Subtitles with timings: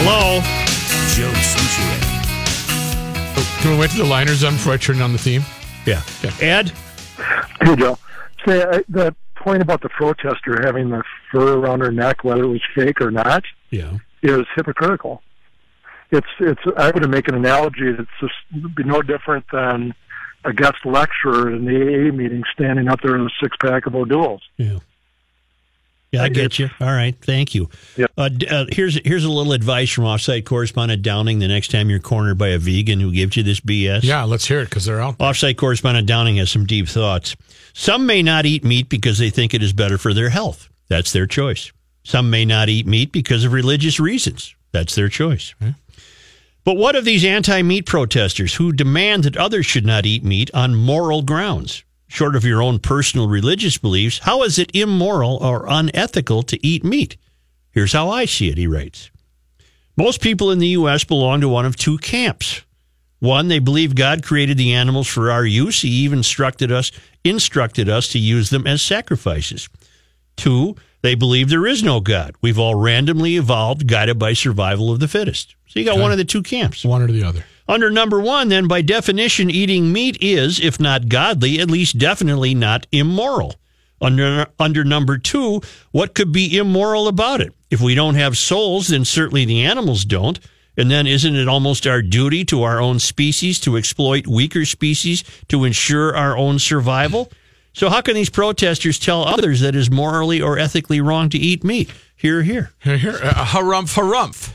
[0.00, 0.40] Hello.
[1.14, 2.00] Joe Soucheray.
[3.62, 5.42] Can we wait till the liner's done before I turn on the theme?
[5.84, 6.02] Yeah.
[6.40, 6.70] Ed?
[7.60, 7.98] Hey, Joe.
[8.46, 12.48] Say I, the point about the protester having the fur around her neck, whether it
[12.48, 13.98] was fake or not, Yeah.
[14.22, 15.22] is hypocritical.
[16.10, 16.60] It's it's.
[16.76, 17.88] I would make an analogy.
[17.88, 19.94] It's just it'd be no different than
[20.44, 21.74] a guest lecturer in the
[22.08, 24.40] AA meeting standing up there in a six pack of O'Doul's.
[24.56, 24.78] Yeah.
[26.10, 26.70] Yeah, I get you.
[26.80, 27.68] All right, thank you.
[27.96, 28.12] Yep.
[28.16, 31.38] Uh, uh, here's here's a little advice from offsite correspondent Downing.
[31.38, 34.46] The next time you're cornered by a vegan who gives you this BS, Yeah, let's
[34.46, 35.18] hear it because they're out.
[35.18, 35.28] there.
[35.30, 37.36] Offsite correspondent Downing has some deep thoughts.
[37.74, 40.68] Some may not eat meat because they think it is better for their health.
[40.88, 41.72] That's their choice.
[42.04, 44.54] Some may not eat meat because of religious reasons.
[44.72, 45.54] That's their choice.
[46.64, 50.50] But what of these anti meat protesters who demand that others should not eat meat
[50.54, 51.84] on moral grounds?
[52.08, 56.82] Short of your own personal religious beliefs, how is it immoral or unethical to eat
[56.82, 57.16] meat?
[57.70, 59.10] Here's how I see it, he writes.
[59.96, 61.04] Most people in the U.S.
[61.04, 62.62] belong to one of two camps.
[63.20, 65.82] One, they believe God created the animals for our use.
[65.82, 66.92] He even instructed us,
[67.24, 69.68] instructed us to use them as sacrifices.
[70.36, 72.36] Two, they believe there is no God.
[72.40, 75.56] We've all randomly evolved, guided by survival of the fittest.
[75.66, 76.00] So you got Okay.
[76.02, 76.84] one of the two camps.
[76.84, 77.44] One or the other.
[77.68, 82.54] Under number one, then, by definition, eating meat is, if not godly, at least definitely
[82.54, 83.56] not immoral.
[84.00, 87.52] Under, under number two, what could be immoral about it?
[87.70, 90.40] If we don't have souls, then certainly the animals don't.
[90.78, 95.24] And then isn't it almost our duty to our own species to exploit weaker species
[95.48, 97.30] to ensure our own survival?
[97.72, 101.38] So how can these protesters tell others that it is morally or ethically wrong to
[101.38, 101.90] eat meat?
[102.16, 102.70] Here, here.
[102.82, 103.18] Here, here.
[103.22, 104.52] Uh, harumph, harumph.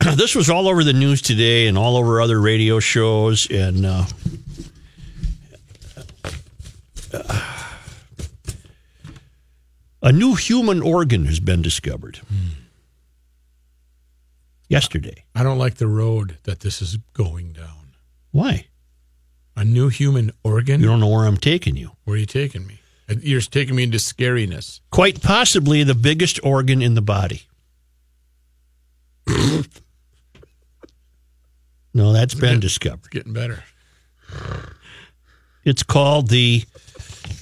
[0.16, 4.04] this was all over the news today and all over other radio shows and uh,
[10.02, 12.20] a new human organ has been discovered
[14.68, 17.94] yesterday I don't like the road that this is going down.
[18.30, 18.66] why
[19.56, 20.80] A new human organ?
[20.80, 22.80] you don't know where i'm taking you Where are you taking me?
[23.22, 24.80] You're taking me into scariness.
[24.90, 27.42] quite possibly the biggest organ in the body
[31.94, 33.62] no that's been discovered It's getting better.
[35.64, 36.64] It's called the.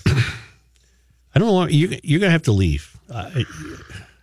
[0.06, 1.53] I don't know.
[1.54, 2.97] what- You're, to have to leave.
[3.10, 3.31] Uh,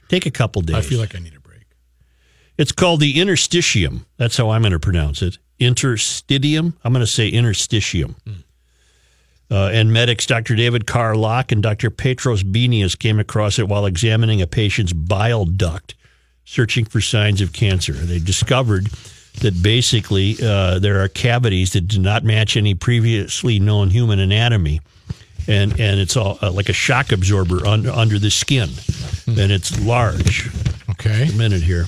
[0.10, 0.76] take a couple days.
[0.76, 1.64] I feel like I need a break.
[2.58, 4.06] it's called the interstitium.
[4.18, 5.38] That's how I'm going to pronounce it.
[5.60, 6.74] Interstitium.
[6.84, 8.16] I'm going to say interstitium.
[9.50, 10.56] Uh, and medics Dr.
[10.56, 11.90] David Carr-Locke and Dr.
[11.92, 15.94] Petros Benias came across it while examining a patient's bile duct,
[16.46, 17.94] searching for signs of cancer.
[17.94, 18.90] They discovered
[19.42, 24.82] that basically uh, there are cavities that do not match any previously known human anatomy.
[25.48, 28.70] And, and it's all uh, like a shock absorber under, under the skin,
[29.28, 30.50] and it's large
[30.90, 31.30] Okay.
[31.30, 31.88] a minute here.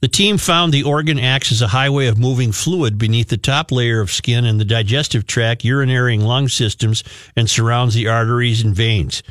[0.00, 3.70] The team found the organ acts as a highway of moving fluid beneath the top
[3.70, 7.04] layer of skin and the digestive tract, urinary and lung systems,
[7.36, 9.22] and surrounds the arteries and veins.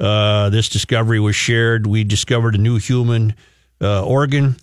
[0.00, 1.86] Uh, this discovery was shared.
[1.86, 3.34] We discovered a new human
[3.80, 4.56] uh, organ,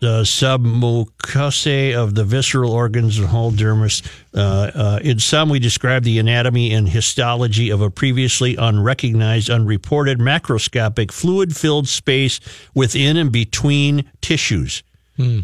[0.00, 4.06] the submucosae of the visceral organs and whole dermis.
[4.34, 10.18] Uh, uh, in some, we describe the anatomy and histology of a previously unrecognized, unreported
[10.18, 12.40] macroscopic fluid-filled space
[12.74, 14.82] within and between tissues.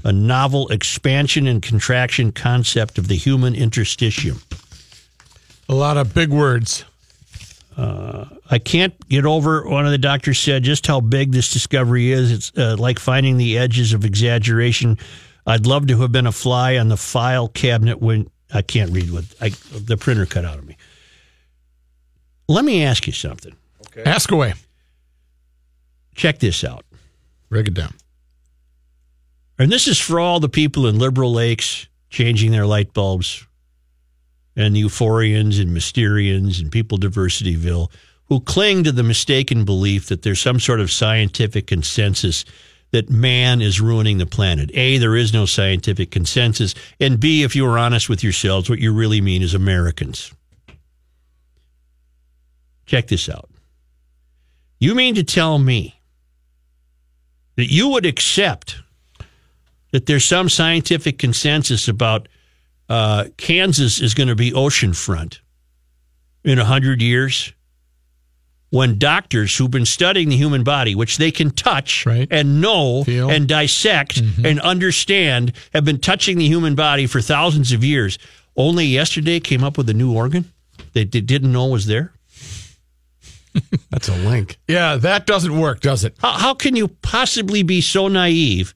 [0.05, 4.43] A novel expansion and contraction concept of the human interstitium.
[5.69, 6.85] A lot of big words.
[7.77, 12.33] I can't get over, one of the doctors said, just how big this discovery is.
[12.33, 14.99] It's uh, like finding the edges of exaggeration
[15.47, 19.11] I'd love to have been a fly on the file cabinet when I can't read
[19.11, 20.77] what I, the printer cut out of me.
[22.49, 23.57] Let me ask you something.
[24.05, 24.55] Ask away.
[26.15, 26.85] Check this out.
[27.49, 27.95] Break it down.
[29.59, 33.47] And this is for all the people in Liberal Lakes changing their light bulbs
[34.57, 37.91] and the euphorians and mysterians and people diversityville
[38.27, 42.45] who cling to the mistaken belief that there's some sort of scientific consensus
[42.93, 44.71] that man is ruining the planet.
[44.75, 46.75] A, there is no scientific consensus.
[46.99, 50.33] And B, if you are honest with yourselves, what you really mean is Americans.
[52.87, 53.49] Check this out.
[54.81, 56.01] You mean to tell me
[57.57, 58.81] that you would accept
[59.93, 62.29] that there's some scientific consensus about
[62.91, 65.39] uh, Kansas is going to be oceanfront
[66.45, 67.55] in 100 years?
[68.73, 72.29] when doctors who've been studying the human body, which they can touch Right.
[72.31, 73.29] and know Feel.
[73.29, 78.17] and dissect and understand, have been touching the human body for thousands of years,
[78.57, 80.53] only yesterday came up with a new organ
[80.93, 82.13] that they didn't know was there?
[83.91, 84.57] That's a link.
[84.69, 86.15] Yeah, that doesn't work, does it?
[86.21, 88.73] How, how can you possibly be so naive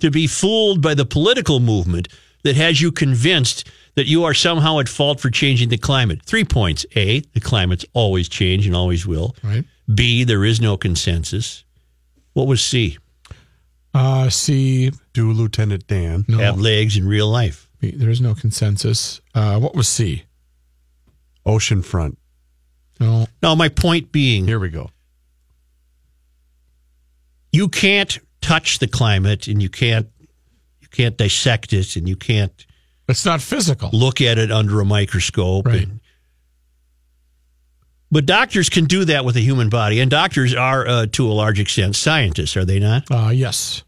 [0.00, 2.08] to be fooled by the political movement
[2.46, 6.22] that has you convinced that you are somehow at fault for changing the climate?
[6.24, 6.86] Three points.
[6.96, 9.34] A, the climate's always change and always will.
[9.42, 9.64] Right.
[9.94, 11.64] B, there is no consensus.
[12.32, 12.98] What was C?
[13.94, 14.90] Uh, C.
[15.12, 16.24] Do Lieutenant Dan.
[16.28, 17.70] No, Have legs in real life.
[17.80, 19.20] B, there is no consensus.
[19.34, 20.24] Uh, what was C?
[21.46, 22.16] Oceanfront.
[23.00, 23.26] No.
[23.42, 24.90] Now, my point being, Here we go.
[27.52, 30.15] you can't touch the climate and you can't you
[30.96, 32.66] can't dissect it and you can't
[33.08, 33.90] It's not physical.
[33.92, 35.66] look at it under a microscope.
[35.66, 35.82] Right.
[35.82, 36.00] and-
[38.10, 41.34] but doctors can do that with the human body, and doctors are, uh, to a
[41.34, 43.04] large extent, scientists, are they not?
[43.10, 43.82] Uh, yes.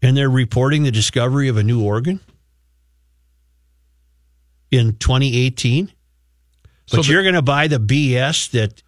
[0.00, 2.20] And they're reporting the discovery of a new organ
[4.70, 5.92] in 2018.
[6.86, 8.82] So But the- you're going to buy the BS that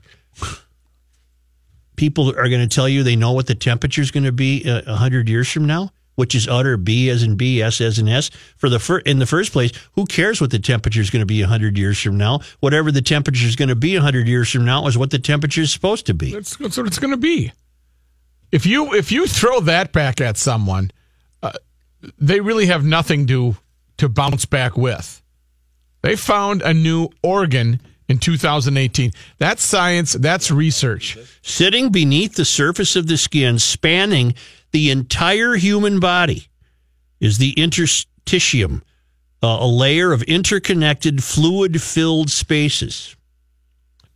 [1.97, 4.65] people are going to tell you they know what the temperature is going to be
[4.69, 7.99] uh, a hundred years from now, which is utter B as in B, S as
[7.99, 8.31] in S.
[8.57, 11.27] For the fir- in the first place, who cares what the temperature is going to
[11.27, 12.41] be a hundred years from now?
[12.61, 15.19] Whatever the temperature is going to be a hundred years from now is what the
[15.19, 16.33] temperature is supposed to be.
[16.33, 17.53] That's, that's what it's going to be.
[18.51, 20.91] If you if you throw that back at someone,
[21.43, 21.53] uh,
[22.19, 23.57] they really have nothing to
[23.99, 25.23] to bounce back with.
[26.03, 29.11] They found a new organ in 2018.
[29.39, 30.13] That's science.
[30.13, 31.19] That's research.
[31.43, 34.35] sitting beneath the surface of the skin, spanning
[34.73, 36.49] the entire human body,
[37.21, 38.83] is the interstitium,
[39.43, 43.17] uh, a layer of interconnected fluid filled spaces.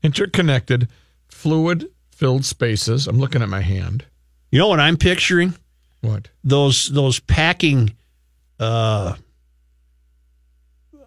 [0.03, 0.89] Interconnected,
[1.29, 3.07] fluid-filled spaces.
[3.07, 4.05] I'm looking at my hand.
[4.51, 5.55] You know what I'm picturing?
[6.01, 6.29] What?
[6.43, 7.95] Those those packing.
[8.59, 9.15] Uh,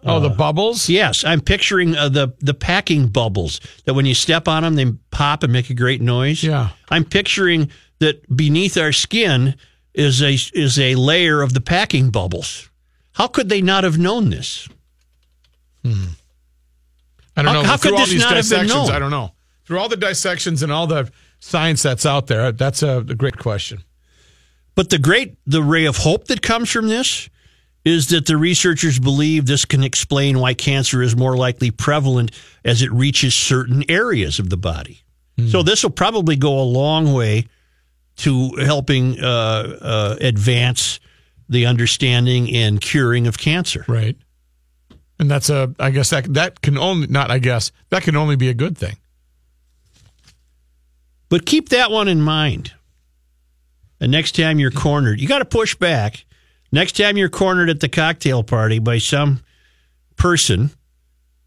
[0.06, 0.88] Oh, the bubbles.
[0.88, 4.92] yes, I'm picturing uh, the the packing bubbles that when you step on them, they
[5.10, 6.42] pop and make a great noise.
[6.42, 6.70] Yeah.
[6.90, 7.70] I'm picturing
[8.00, 9.54] that beneath our skin
[9.94, 12.68] is a is a layer of the packing bubbles.
[13.12, 14.68] How could they not have known this?
[15.84, 17.62] I don't How- know.
[17.64, 18.90] how Through could all this these not have been dissections, known?
[18.90, 19.32] I don't know.
[19.66, 21.10] Through all the dissections and all the
[21.40, 23.82] science that's out there, that's a, a great question.
[24.74, 27.28] But the great the ray of hope that comes from this
[27.84, 32.30] is that the researchers believe this can explain why cancer is more likely prevalent
[32.64, 35.04] as it reaches certain areas of the body.
[35.48, 37.48] So this will probably go a long way
[38.16, 41.00] to helping uh, uh, advance
[41.48, 43.84] the understanding and curing of cancer.
[43.88, 44.16] Right.
[45.18, 48.36] And that's a, I guess that that can only, not I guess, that can only
[48.36, 48.96] be a good thing.
[51.28, 52.72] But keep that one in mind.
[54.00, 56.24] And next time you're cornered, you got to push back.
[56.74, 59.44] Next time you're cornered at the cocktail party by some
[60.16, 60.72] person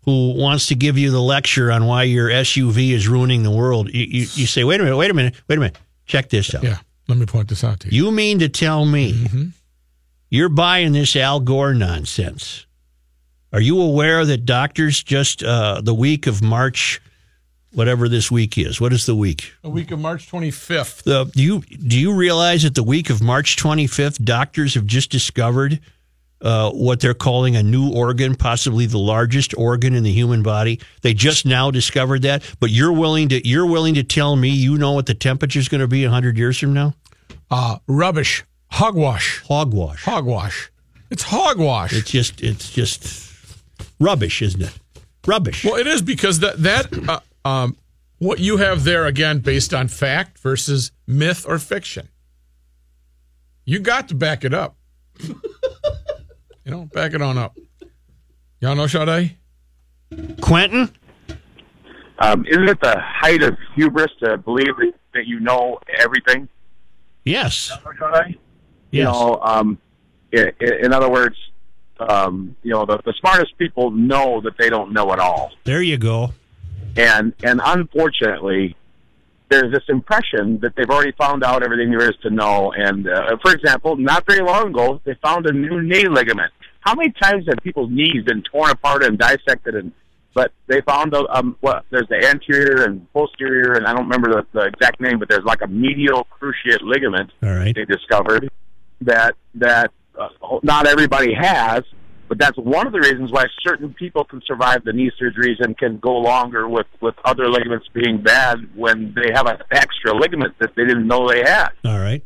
[0.05, 3.89] who wants to give you the lecture on why your SUV is ruining the world,
[3.93, 5.77] you, you, you say, wait a minute, wait a minute, wait a minute.
[6.05, 6.63] Check this out.
[6.63, 6.77] Yeah.
[7.09, 8.05] Let me point this out to you.
[8.05, 9.51] You mean to tell me
[10.29, 12.65] you're buying this Al Gore nonsense?
[13.51, 17.01] Are you aware that doctors just uh, the week of March,
[17.77, 19.53] whatever this week is, what is the week?
[19.63, 21.03] A week of March 25th.
[21.03, 25.11] The, do you do you realize that the week of March 25th, doctors have just
[25.11, 25.79] discovered
[26.41, 30.79] uh, what they're calling a new organ, possibly the largest organ in the human body?
[31.03, 34.77] They just now discovered that, but you're willing to you're willing to tell me you
[34.79, 36.95] know what the temperature is going to be 100 years from now?
[37.51, 38.43] Uh, rubbish.
[38.71, 39.43] Hogwash.
[39.47, 40.03] Hogwash.
[40.03, 40.71] Hogwash.
[41.11, 41.93] It's hogwash.
[41.93, 43.31] It's just it's just
[43.99, 44.73] rubbish, isn't it?
[45.27, 45.63] Rubbish.
[45.63, 47.77] well, it is because that, that uh, um,
[48.19, 52.09] what you have there, again, based on fact versus myth or fiction.
[53.65, 54.75] You got to back it up.
[56.65, 57.57] You know, back it on up.
[58.59, 59.37] Y'all know Sade?
[60.41, 60.91] Quentin?
[62.19, 66.49] Um, isn't it the height of hubris to believe that, that you know everything?
[67.23, 67.71] Yes.
[67.71, 68.35] You
[68.91, 69.05] Yes.
[69.05, 69.77] know, um,
[70.33, 71.37] in, in other words,
[72.01, 75.81] um, you know, the, the smartest people know that they don't know it all, There
[75.81, 76.33] you go.
[76.97, 78.75] And and unfortunately,
[79.49, 82.73] there's this impression that they've already found out everything there is to know.
[82.75, 86.51] And uh, for example, not very long ago, they found a new knee ligament.
[86.81, 89.91] How many times have people's knees been torn apart and dissected and
[90.33, 94.29] but they found the um what there's the anterior and posterior and I don't remember
[94.29, 97.73] the, the exact name, but there's like a medial cruciate ligament All right.
[97.73, 98.49] they discovered
[99.01, 100.29] that that uh,
[100.63, 101.83] not everybody has,
[102.27, 105.77] but that's one of the reasons why certain people can survive the knee surgeries and
[105.77, 110.53] can go longer with with other ligaments being bad when they have an extra ligament
[110.59, 111.69] that they didn't know they had.
[111.85, 112.23] All right.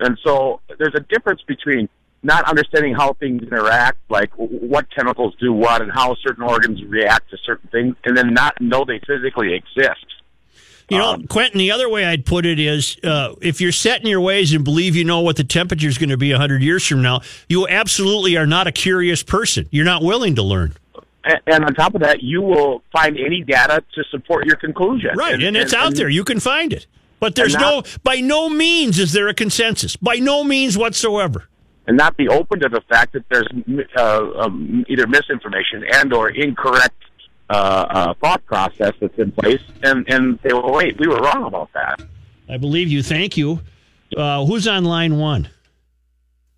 [0.00, 1.88] And so there's a difference between
[2.22, 7.30] not understanding how things interact, like what chemicals do what and how certain organs react
[7.30, 10.06] to certain things, and then not know they physically exist.
[10.90, 14.00] You know, Um, Quentin, the other way I'd put it is uh, if you're set
[14.02, 16.62] in your ways and believe you know what the temperature is going to be 100
[16.62, 19.66] years from now, you absolutely are not a curious person.
[19.70, 20.74] You're not willing to learn.
[21.24, 25.12] And on top of that, you will find any data to support your conclusion.
[25.16, 25.42] Right.
[25.42, 26.08] And, it's out and- there.
[26.10, 26.86] You can find it.
[27.18, 29.96] But there's And no, by no means is there a consensus.
[29.96, 31.48] By no means whatsoever.
[31.86, 33.46] and not be open to the fact that there's
[33.96, 36.96] uh, um, either misinformation and or incorrect
[37.50, 41.44] uh, uh, thought process that's in place, and and say, well, wait, we were wrong
[41.44, 42.00] about that.
[42.48, 43.02] I believe you.
[43.02, 43.60] Thank you.
[44.16, 45.48] Uh, who's on line one?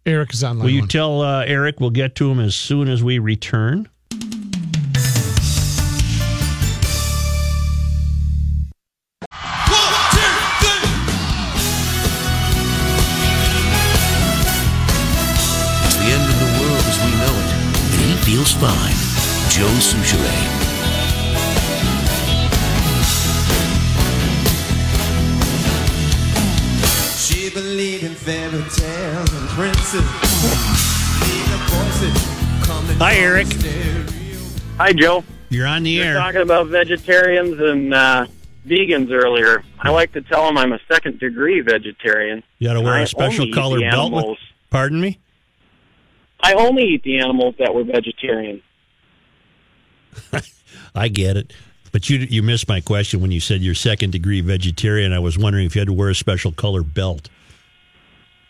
[0.04, 0.88] Eric is on line Will you one.
[0.88, 3.88] tell uh, Eric we'll get to him as soon as we return?
[14.66, 17.50] It's the end of the world as we know it,
[17.94, 18.96] and he feels fine.
[19.50, 20.55] Joe Soucheray.
[32.98, 33.46] Hi, Eric.
[34.78, 35.22] Hi, Joe.
[35.50, 36.14] You're on the You were air.
[36.14, 38.26] talking about vegetarians and uh,
[38.66, 39.62] vegans earlier.
[39.78, 42.42] I like to tell them I'm a second degree vegetarian.
[42.58, 44.12] You got to wear a special colored belt.
[44.12, 44.38] with-
[44.70, 45.18] Pardon me?
[46.40, 48.62] I only eat the animals that were vegetarian.
[50.94, 51.52] I get it.
[51.92, 55.12] But you you missed my question when you said you're second degree vegetarian.
[55.12, 57.28] I was wondering if you had to wear a special color belt.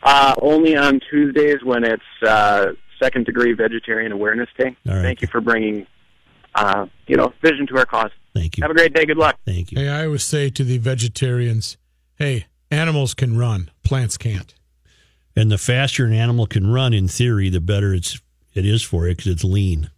[0.03, 4.77] Uh, only on Tuesdays when it's uh, second degree vegetarian awareness day.
[4.89, 5.03] All right.
[5.03, 5.87] Thank you for bringing,
[6.55, 8.11] uh, you know, vision to our cause.
[8.35, 8.63] Thank you.
[8.63, 9.05] Have a great day.
[9.05, 9.37] Good luck.
[9.45, 9.79] Thank you.
[9.79, 11.77] Hey, I always say to the vegetarians,
[12.17, 14.55] hey, animals can run, plants can't.
[15.35, 18.21] And the faster an animal can run, in theory, the better it's
[18.55, 19.91] it is for it because it's lean.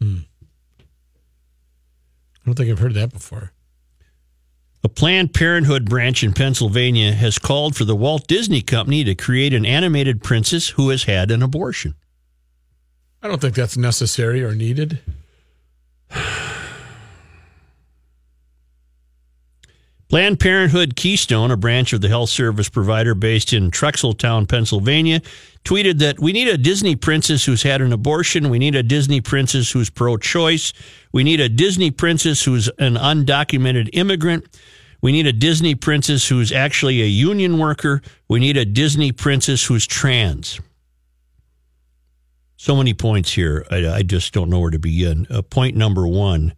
[0.00, 0.24] I
[2.46, 3.52] don't think I've heard that before.
[4.84, 9.52] A Planned Parenthood branch in Pennsylvania has called for the Walt Disney Company to create
[9.52, 11.94] an animated princess who has had an abortion.
[13.22, 15.00] I don't think that's necessary or needed.
[20.08, 25.20] Planned Parenthood Keystone, a branch of the health service provider based in Trexlertown, Pennsylvania,
[25.64, 28.48] tweeted that we need a Disney princess who's had an abortion.
[28.48, 30.72] We need a Disney princess who's pro choice.
[31.12, 34.46] We need a Disney princess who's an undocumented immigrant.
[35.02, 38.00] We need a Disney princess who's actually a union worker.
[38.28, 40.58] We need a Disney princess who's trans.
[42.56, 43.66] So many points here.
[43.70, 45.26] I, I just don't know where to begin.
[45.28, 46.54] Uh, point number one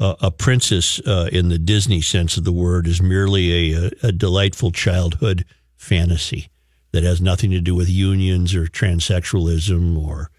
[0.00, 4.12] uh, a princess uh, in the Disney sense of the word is merely a, a,
[4.12, 5.44] delightful childhood
[5.76, 6.48] fantasy
[6.92, 10.30] that has nothing to do with unions or transsexualism or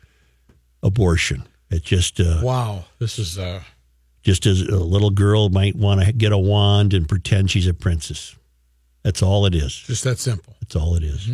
[0.82, 1.48] abortion.
[1.70, 3.62] It just uh, Wow, this is uh,
[4.24, 7.74] just as a little girl might want to get a wand and pretend she's a
[7.74, 8.36] princess.
[9.04, 9.74] That's all it is.
[9.74, 10.56] just that simple.
[10.60, 11.30] That's all it is.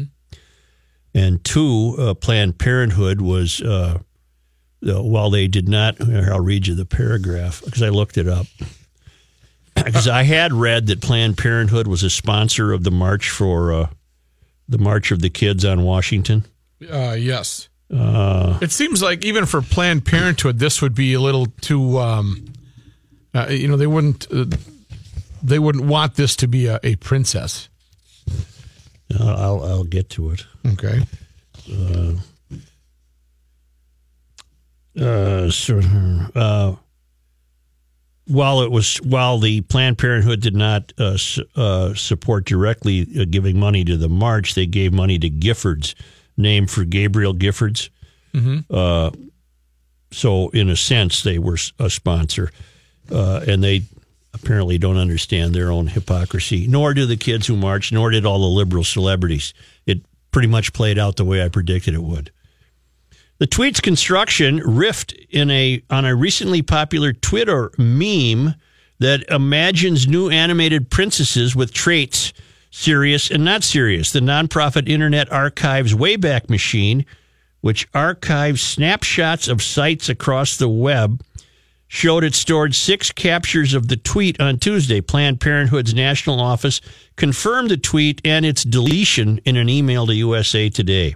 [1.14, 4.00] And two, uh, Planned Parenthood was, uh,
[4.88, 8.48] uh, while they did not, I'll read you the paragraph because I looked it up.
[9.76, 13.88] Because I had read that Planned Parenthood was a sponsor of the March for uh,
[14.68, 16.46] the March of the Kids on Washington.
[16.92, 17.70] Uh, yes.
[17.96, 22.00] Uh, It seems like even for Planned Parenthood, this would be a little too.
[22.00, 22.52] Um,
[23.36, 24.26] uh, you know, they wouldn't.
[24.34, 24.46] Uh,
[25.44, 27.70] they wouldn't want this to be a, a princess.
[29.20, 30.44] I'll, I'll get to it.
[30.74, 31.04] Okay.
[35.00, 35.52] Uh,
[36.36, 36.76] uh,
[38.28, 43.26] while it was while the Planned Parenthood did not uh, su- uh, support directly uh,
[43.30, 45.96] giving money to the march, they gave money to Giffords
[46.36, 47.90] name for Gabrielle Giffords.
[48.70, 49.12] Uh,
[50.12, 52.52] so, in a sense, they were a sponsor,
[53.12, 53.84] uh, and they
[54.34, 56.68] apparently don't understand their own hypocrisy.
[56.68, 59.54] Nor do the kids who marched, nor did all the liberal celebrities.
[59.86, 60.02] It
[60.32, 62.32] pretty much played out the way I predicted it would.
[63.40, 68.56] The tweet's construction riffed in a on a recently popular Twitter meme
[69.00, 72.34] that imagines new animated princesses with traits
[72.72, 74.12] serious and not serious.
[74.12, 77.06] The nonprofit Internet Archives Wayback Machine,
[77.62, 81.22] which archives snapshots of sites across the web,
[81.88, 85.00] showed it stored six captures of the tweet on Tuesday.
[85.00, 86.82] Planned Parenthood's national office
[87.16, 91.16] confirmed the tweet and its deletion in an email to USA Today.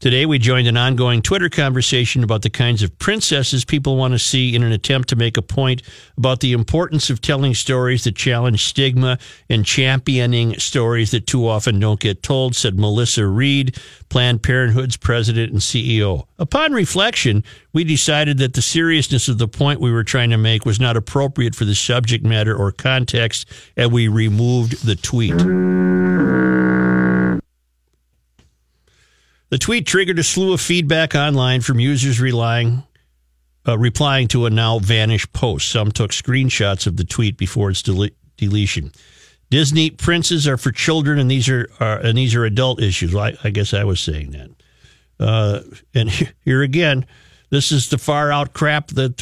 [0.00, 4.18] Today, we joined an ongoing Twitter conversation about the kinds of princesses people want to
[4.18, 5.82] see in an attempt to make a point
[6.16, 9.18] about the importance of telling stories that challenge stigma
[9.50, 13.78] and championing stories that too often don't get told, said Melissa Reed,
[14.08, 16.26] Planned Parenthood's president and CEO.
[16.38, 20.64] Upon reflection, we decided that the seriousness of the point we were trying to make
[20.64, 25.34] was not appropriate for the subject matter or context, and we removed the tweet.
[29.50, 32.84] The tweet triggered a slew of feedback online from users relying,
[33.66, 35.68] uh, replying to a now vanished post.
[35.68, 38.92] Some took screenshots of the tweet before its dele- deletion.
[39.50, 43.12] Disney princes are for children, and these are, are and these are adult issues.
[43.12, 44.50] Well, I, I guess I was saying that.
[45.18, 45.62] Uh,
[45.94, 46.08] and
[46.44, 47.04] here again,
[47.50, 49.20] this is the far out crap that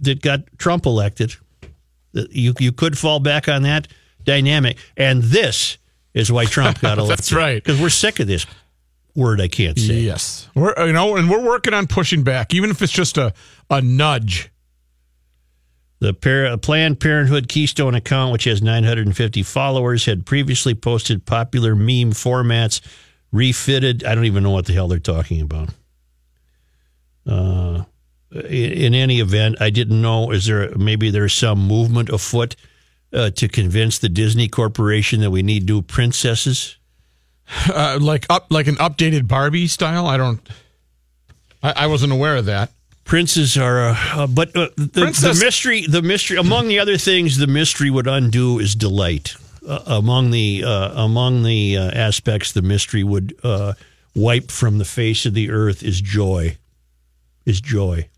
[0.00, 1.34] that got Trump elected.
[2.12, 3.88] You you could fall back on that
[4.22, 5.78] dynamic, and this
[6.14, 7.18] is why Trump got elected.
[7.18, 7.62] That's right.
[7.62, 8.46] because we're sick of this
[9.16, 9.94] word I can't say.
[9.94, 13.32] Yes, we're you know, and we're working on pushing back, even if it's just a
[13.70, 14.50] a nudge.
[15.98, 22.12] The Par- Planned Parenthood Keystone account, which has 950 followers, had previously posted popular meme
[22.12, 22.82] formats,
[23.32, 24.04] refitted.
[24.04, 25.70] I don't even know what the hell they're talking about.
[27.26, 27.84] Uh,
[28.30, 30.30] in, in any event, I didn't know.
[30.32, 32.56] Is there maybe there's some movement afoot
[33.12, 36.75] uh, to convince the Disney Corporation that we need new princesses?
[37.68, 40.06] Uh, like up like an updated Barbie style.
[40.06, 40.40] I don't.
[41.62, 42.70] I, I wasn't aware of that.
[43.04, 44.86] Princes are, uh, uh, but uh, the,
[45.22, 49.36] the mystery, the mystery, among the other things, the mystery would undo is delight.
[49.66, 53.74] Uh, among the uh, among the uh, aspects, the mystery would uh,
[54.14, 56.56] wipe from the face of the earth is joy,
[57.44, 58.08] is joy,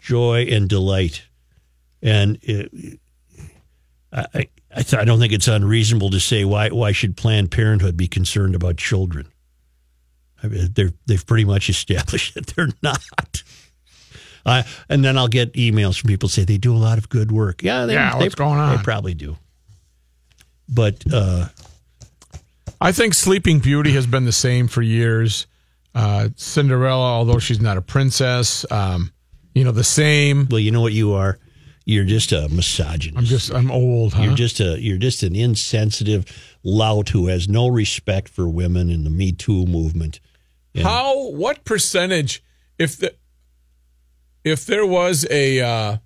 [0.00, 1.22] joy and delight,
[2.00, 3.00] and it,
[4.12, 7.96] I, I, th- I don't think it's unreasonable to say why why should Planned Parenthood
[7.96, 9.28] be concerned about children?
[10.42, 13.42] I mean, they're, they've pretty much established that they're not.
[14.46, 17.32] Uh, and then I'll get emails from people say they do a lot of good
[17.32, 17.62] work.
[17.62, 18.76] Yeah, they, Yeah, they, what's going on?
[18.76, 19.36] They probably do.
[20.68, 21.48] But uh,
[22.80, 25.46] I think Sleeping Beauty has been the same for years.
[25.94, 29.12] Uh, Cinderella, although she's not a princess, um,
[29.54, 30.46] you know the same.
[30.50, 31.38] well, you know what you are?
[31.90, 33.16] You're just a misogynist.
[33.18, 34.24] I'm just I'm old, huh?
[34.24, 36.26] You're just a you're just an insensitive
[36.62, 40.20] lout who has no respect for women in the Me Too movement.
[40.74, 41.30] And How?
[41.30, 42.42] What percentage?
[42.78, 43.14] If the
[44.44, 45.96] if there was a uh,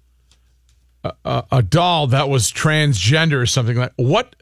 [1.02, 4.36] a- a, a doll that was transgender or something like what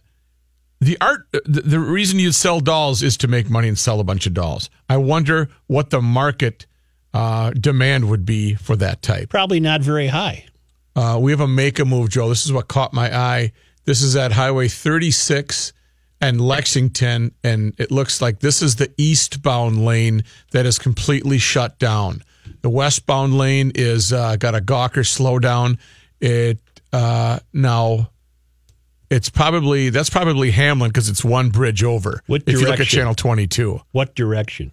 [0.79, 4.05] the art the, the reason you sell dolls is to make money and sell a
[4.05, 4.69] bunch of dolls.
[4.91, 6.67] I wonder what the market
[7.15, 9.31] uh, demand would be for that type.
[9.31, 10.45] Probably not very high.
[11.01, 12.29] Uh, we have a make a move, Joe.
[12.29, 13.53] This is what caught my eye.
[13.87, 15.73] This is at Highway 36
[16.21, 21.79] and Lexington, and it looks like this is the eastbound lane that is completely shut
[21.79, 22.23] down.
[22.61, 25.79] The westbound lane is uh, got a Gawker slowdown.
[26.21, 26.59] It
[26.93, 28.11] uh, now
[29.09, 32.23] it's probably that's probably Hamlin because it's one bridge over.
[32.27, 34.73] What if you look at channel 22, What direction?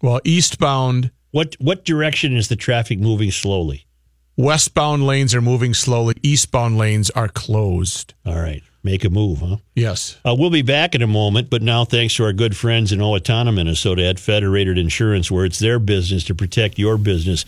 [0.00, 3.86] well, eastbound, What what direction is the traffic moving slowly?
[4.36, 6.14] Westbound lanes are moving slowly.
[6.22, 8.14] Eastbound lanes are closed.
[8.24, 9.56] All right, make a move, huh?
[9.74, 10.18] Yes.
[10.24, 12.98] Uh, we'll be back in a moment, but now thanks to our good friends in
[13.00, 17.44] Owatonna, Minnesota at Federated Insurance, where it's their business to protect your business.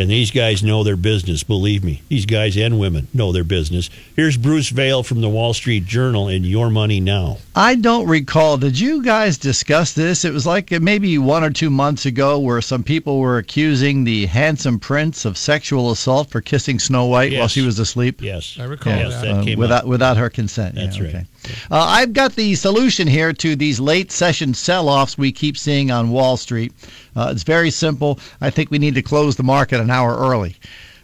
[0.00, 2.00] And these guys know their business, believe me.
[2.08, 3.90] These guys and women know their business.
[4.16, 7.36] Here's Bruce Vail from the Wall Street Journal and Your Money Now.
[7.54, 8.56] I don't recall.
[8.56, 10.24] Did you guys discuss this?
[10.24, 14.24] It was like maybe one or two months ago where some people were accusing the
[14.24, 18.22] handsome prince of sexual assault for kissing Snow White while she was asleep.
[18.22, 18.56] Yes.
[18.58, 19.44] I recall yes, that.
[19.44, 19.86] that Uh, without up.
[19.86, 20.76] without her consent.
[20.76, 21.14] That's yeah, right.
[21.14, 21.26] okay.
[21.70, 26.10] Uh, I've got the solution here to these late session sell-offs we keep seeing on
[26.10, 26.72] Wall Street.
[27.16, 28.18] Uh, it's very simple.
[28.40, 30.56] I think we need to close the market an hour early.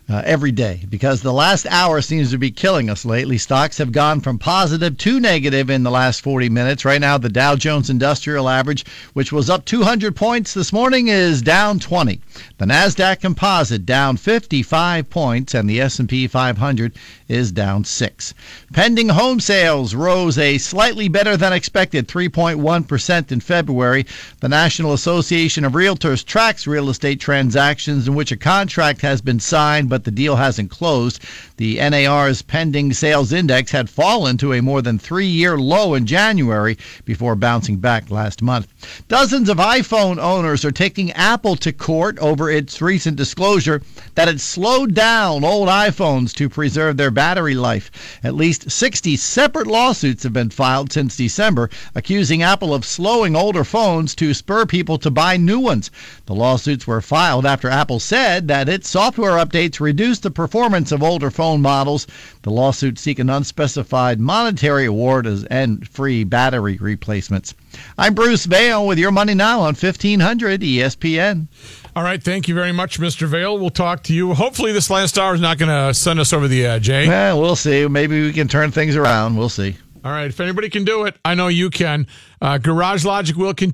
[0.08, 3.38] Uh, every day because the last hour seems to be killing us lately.
[3.38, 6.84] Stocks have gone from positive to negative in the last 40 minutes.
[6.84, 11.42] Right now, the Dow Jones Industrial Average, which was up 200 points this morning, is
[11.42, 12.20] down 20.
[12.58, 16.92] The Nasdaq Composite down 55 points, and the S&P 500
[17.28, 18.32] is down six.
[18.72, 24.06] Pending home sales rose a slightly better than expected 3.1% in February.
[24.40, 29.40] The National Association of Realtors tracks real estate transactions in which a contract has been
[29.40, 31.20] signed but the deal hasn't closed.
[31.56, 36.06] The NAR's pending sales index had fallen to a more than three year low in
[36.06, 38.68] January before bouncing back last month.
[39.08, 43.82] Dozens of iPhone owners are taking Apple to court over its recent disclosure
[44.14, 47.90] that it slowed down old iPhones to preserve their battery life.
[48.22, 53.64] At least 60 separate lawsuits have been filed since December, accusing Apple of slowing older
[53.64, 55.90] phones to spur people to buy new ones.
[56.26, 61.00] The lawsuits were filed after Apple said that its software updates reduced the performance of
[61.00, 62.08] older phone models.
[62.42, 67.54] The lawsuits seek an unspecified monetary award and free battery replacements.
[67.96, 71.46] I'm Bruce Vail with your money now on 1500 ESPN.
[71.94, 73.28] All right, thank you very much, Mr.
[73.28, 73.56] Vale.
[73.58, 74.34] We'll talk to you.
[74.34, 77.06] Hopefully, this last hour is not going to send us over the edge, eh?
[77.06, 77.86] Well, we'll see.
[77.86, 79.36] Maybe we can turn things around.
[79.36, 79.76] We'll see.
[80.04, 82.08] All right, if anybody can do it, I know you can.
[82.40, 83.72] Uh, Garage Logic will continue.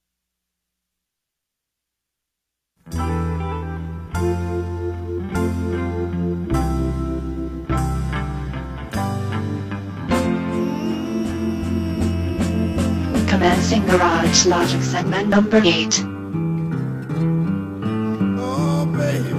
[13.42, 16.00] Commencing Garage Logic segment number 8.
[18.38, 19.31] Oh, baby.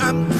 [0.00, 0.30] I'm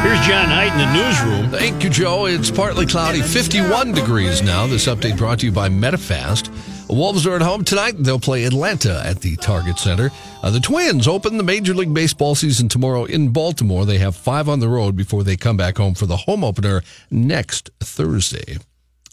[0.00, 1.50] Here's John Height in the newsroom.
[1.50, 2.24] Thank you, Joe.
[2.24, 4.66] It's partly cloudy, 51 degrees now.
[4.66, 6.69] This update brought to you by MetaFast.
[6.92, 7.94] Wolves are at home tonight.
[7.98, 10.10] They'll play Atlanta at the Target Center.
[10.42, 13.86] Uh, the Twins open the Major League Baseball season tomorrow in Baltimore.
[13.86, 16.82] They have five on the road before they come back home for the home opener
[17.10, 18.58] next Thursday.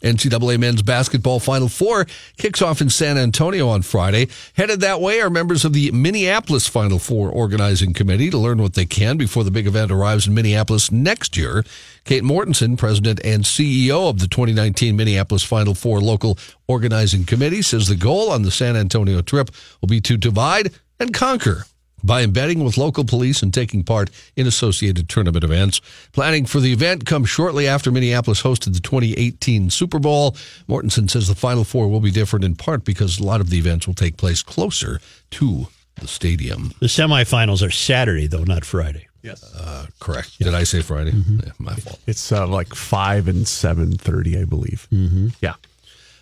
[0.02, 2.06] NCAA men's basketball Final Four
[2.36, 4.28] kicks off in San Antonio on Friday.
[4.54, 8.74] Headed that way are members of the Minneapolis Final Four organizing committee to learn what
[8.74, 11.64] they can before the big event arrives in Minneapolis next year.
[12.04, 17.88] Kate Mortenson, president and CEO of the 2019 Minneapolis Final Four local organizing committee, says
[17.88, 21.64] the goal on the San Antonio trip will be to divide and conquer
[22.02, 25.80] by embedding with local police and taking part in associated tournament events.
[26.12, 30.32] Planning for the event comes shortly after Minneapolis hosted the 2018 Super Bowl.
[30.68, 33.58] Mortenson says the Final Four will be different in part because a lot of the
[33.58, 35.00] events will take place closer
[35.32, 36.72] to the stadium.
[36.80, 39.08] The semifinals are Saturday, though, not Friday.
[39.22, 39.42] Yes.
[39.54, 40.38] Uh, correct.
[40.38, 41.10] Did I say Friday?
[41.10, 41.98] Yeah, my fault.
[42.06, 44.86] It's uh, like five and seven thirty, I believe.
[44.92, 45.28] Mm-hmm.
[45.40, 45.54] Yeah.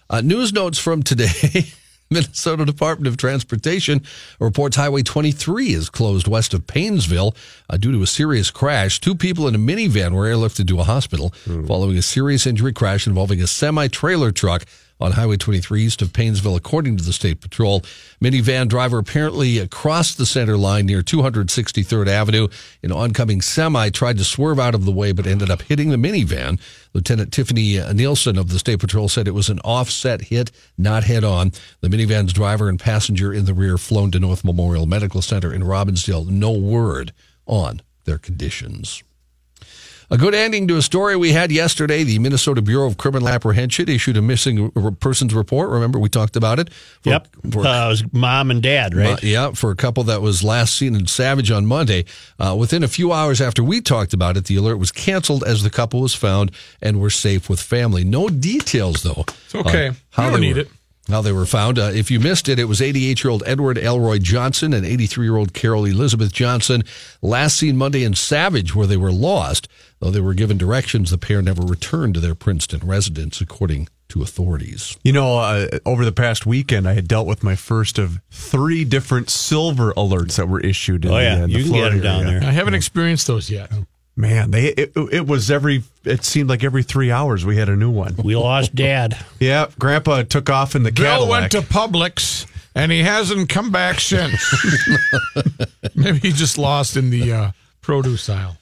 [0.09, 1.67] Uh, news notes from today.
[2.11, 4.03] Minnesota Department of Transportation
[4.39, 7.35] reports Highway 23 is closed west of Paynesville
[7.69, 9.01] uh, due to a serious crash.
[9.01, 11.31] Two people in a minivan were airlifted to a hospital
[11.67, 14.65] following a serious injury crash involving a semi trailer truck
[15.01, 17.81] on Highway 23 east of Paynesville, according to the State Patrol.
[18.23, 22.49] Minivan driver apparently crossed the center line near 263rd Avenue.
[22.83, 25.97] An oncoming semi tried to swerve out of the way, but ended up hitting the
[25.97, 26.59] minivan.
[26.95, 31.25] Lieutenant Tiffany Nielsen of the State Patrol said it was an offset hit, not head
[31.25, 31.53] on.
[31.81, 35.63] The minivan's driver and passenger in the rear flown to North Memorial Medical Center in
[35.63, 36.29] Robbinsdale.
[36.29, 37.13] No word
[37.47, 39.03] on their conditions.
[40.09, 42.05] A good ending to a story we had yesterday.
[42.05, 45.71] The Minnesota Bureau of Criminal Apprehension issued a missing persons report.
[45.71, 46.73] Remember, we talked about it?
[47.03, 47.29] For, yep.
[47.51, 49.15] For, uh, it was mom and dad, right?
[49.15, 52.05] Uh, yeah, for a couple that was last seen in Savage on Monday.
[52.39, 55.65] Uh, within a few hours after we talked about it, the alert was canceled as
[55.65, 58.05] the couple was found and were safe with family.
[58.05, 59.25] No details, though.
[59.27, 59.91] It's okay.
[60.11, 60.71] how you don't they need were, it.
[61.09, 61.79] How they were found.
[61.79, 65.27] Uh, if you missed it, it was 88 year old Edward Elroy Johnson and 83
[65.27, 66.83] year old Carol Elizabeth Johnson,
[67.23, 69.69] last seen Monday in Savage, where they were lost.
[70.01, 74.23] Though they were given directions, the pair never returned to their Princeton residence, according to
[74.23, 74.97] authorities.
[75.03, 78.85] You know, uh, over the past weekend, I had dealt with my first of three
[78.85, 81.05] different silver alerts that were issued.
[81.07, 81.37] In Oh, yeah.
[81.37, 82.41] the, in the You can get them down area.
[82.41, 82.49] there.
[82.49, 83.71] I haven't experienced those yet.
[84.19, 85.83] Man, they it, it was every.
[86.05, 88.17] It seemed like every three hours we had a new one.
[88.23, 89.17] We lost dad.
[89.41, 91.41] Yeah, Grandpa took off in the Bill Cadillac.
[91.41, 94.55] went to Publix and he hasn't come back since.
[95.95, 97.51] Maybe he just lost in the uh,
[97.83, 98.57] produce aisle.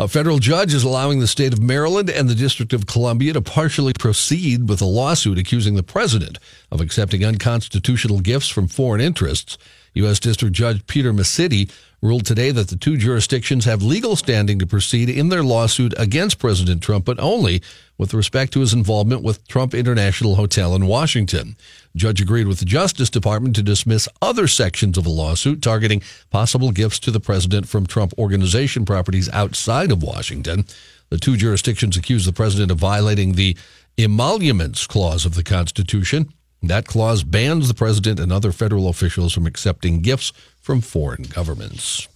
[0.00, 3.42] A federal judge is allowing the state of Maryland and the District of Columbia to
[3.42, 6.38] partially proceed with a lawsuit accusing the president
[6.72, 9.58] of accepting unconstitutional gifts from foreign interests.
[9.92, 10.18] U.S.
[10.18, 15.10] District Judge Peter Messitte ruled today that the two jurisdictions have legal standing to proceed
[15.10, 17.60] in their lawsuit against President Trump, but only
[18.00, 21.54] with respect to his involvement with Trump International Hotel in Washington.
[21.94, 26.70] Judge agreed with the Justice Department to dismiss other sections of a lawsuit targeting possible
[26.70, 30.64] gifts to the president from Trump organization properties outside of Washington.
[31.10, 33.54] The two jurisdictions accused the president of violating the
[33.98, 36.32] emoluments clause of the Constitution.
[36.62, 40.32] That clause bans the president and other federal officials from accepting gifts
[40.62, 42.08] from foreign governments.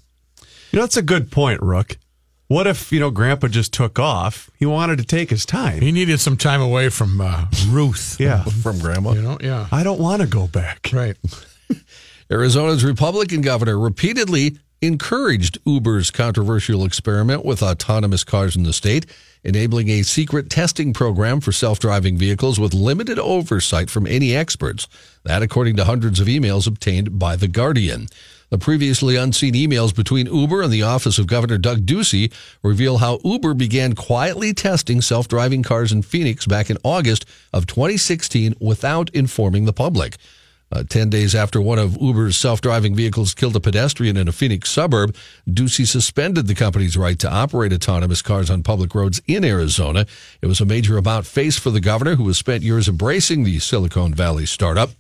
[0.73, 1.99] You know, that's a good point, Rook.
[2.47, 4.51] What if, you know, Grandpa just took off?
[4.59, 5.81] He wanted to take his time.
[5.81, 8.21] He needed some time away from uh, Ruth.
[8.21, 8.45] Yeah.
[8.63, 9.13] From grandma.
[9.13, 9.67] You know, yeah.
[9.73, 10.91] I don't want to go back.
[10.93, 11.17] Right.
[12.31, 19.07] Arizona's Republican governor repeatedly encouraged Uber's controversial experiment with autonomous cars in the state,
[19.43, 24.87] enabling a secret testing program for self driving vehicles with limited oversight from any experts.
[25.25, 28.09] That, according to hundreds of emails obtained by The Guardian.
[28.51, 33.19] The previously unseen emails between Uber and the office of Governor Doug Ducey reveal how
[33.25, 39.11] Uber began quietly testing self driving cars in Phoenix back in August of 2016 without
[39.11, 40.17] informing the public.
[40.73, 44.33] Uh, 10 days after one of Uber's self driving vehicles killed a pedestrian in a
[44.33, 45.15] Phoenix suburb,
[45.49, 50.05] Ducey suspended the company's right to operate autonomous cars on public roads in Arizona.
[50.43, 53.59] It was a major about face for the governor, who has spent years embracing the
[53.61, 54.91] Silicon Valley startup.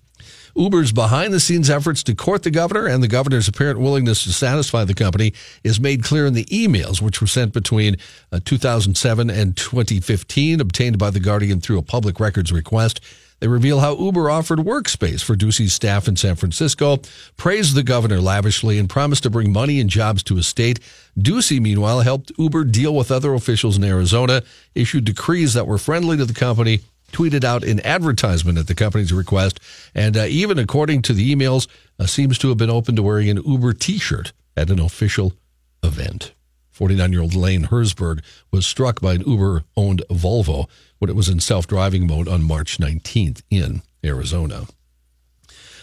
[0.56, 4.32] Uber's behind the scenes efforts to court the governor and the governor's apparent willingness to
[4.32, 5.32] satisfy the company
[5.64, 7.96] is made clear in the emails which were sent between
[8.30, 13.00] uh, 2007 and 2015, obtained by The Guardian through a public records request.
[13.40, 17.00] They reveal how Uber offered workspace for Ducey's staff in San Francisco,
[17.36, 20.78] praised the governor lavishly, and promised to bring money and jobs to his state.
[21.18, 24.42] Ducey, meanwhile, helped Uber deal with other officials in Arizona,
[24.74, 26.80] issued decrees that were friendly to the company,
[27.12, 29.60] tweeted out an advertisement at the company's request,
[29.94, 33.30] and uh, even according to the emails, uh, seems to have been open to wearing
[33.30, 35.34] an Uber T-shirt at an official
[35.82, 36.32] event.
[36.76, 42.26] 49-year-old Lane Herzberg was struck by an Uber-owned Volvo when it was in self-driving mode
[42.26, 44.66] on March 19th in Arizona.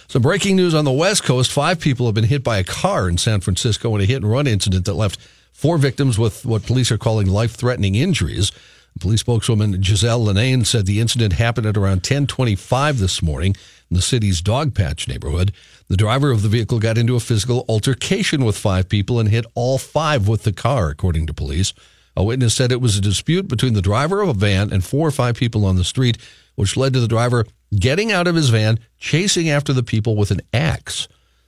[0.10, 1.54] Some breaking news on the West Coast.
[1.54, 4.30] Five people have been hit by a car in San Francisco in a hit and
[4.30, 5.18] run incident that left
[5.54, 8.52] four victims with what police are calling life threatening injuries.
[9.00, 13.56] Police spokeswoman Giselle Linane said the incident happened at around 1025 this morning
[13.90, 15.52] in the city's Dogpatch neighborhood.
[15.88, 19.46] The driver of the vehicle got into a physical altercation with five people and hit
[19.56, 21.74] all five with the car, according to police.
[22.16, 25.08] A witness said it was a dispute between the driver of a van and four
[25.08, 26.18] or five people on the street,
[26.56, 27.46] which led to the driver
[27.78, 31.08] getting out of his van, chasing after the people with an axe.